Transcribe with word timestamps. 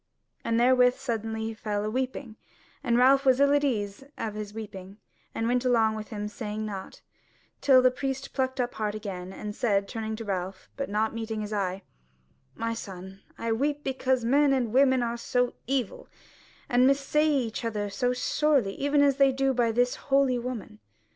And 0.43 0.59
therewith 0.59 0.95
suddenly 0.95 1.43
he 1.43 1.53
fell 1.53 1.85
a 1.85 1.89
weeping; 1.91 2.35
and 2.83 2.97
Ralph 2.97 3.23
was 3.23 3.39
ill 3.39 3.53
at 3.53 3.63
ease 3.63 4.03
of 4.17 4.33
his 4.33 4.51
weeping, 4.51 4.97
and 5.35 5.47
went 5.47 5.63
along 5.63 5.95
by 5.95 6.01
him 6.01 6.27
saying 6.27 6.65
nought; 6.65 7.01
till 7.61 7.83
the 7.83 7.91
priest 7.91 8.33
plucked 8.33 8.59
up 8.59 8.73
heart 8.73 8.95
again, 8.95 9.31
and 9.31 9.55
said, 9.55 9.87
turning 9.87 10.15
to 10.15 10.25
Ralph, 10.25 10.69
but 10.75 10.89
not 10.89 11.13
meeting 11.13 11.41
his 11.41 11.53
eye: 11.53 11.83
"My 12.55 12.73
son, 12.73 13.21
I 13.37 13.51
weep 13.51 13.83
because 13.83 14.25
men 14.25 14.53
and 14.53 14.73
women 14.73 15.03
are 15.03 15.17
so 15.17 15.53
evil, 15.67 16.07
and 16.67 16.87
mis 16.87 16.99
say 16.99 17.27
each 17.29 17.63
other 17.63 17.87
so 17.91 18.11
sorely, 18.11 18.73
even 18.77 19.03
as 19.03 19.17
they 19.17 19.31
do 19.31 19.53
by 19.53 19.71
this 19.71 19.93
holy 20.09 20.39
woman." 20.39 20.79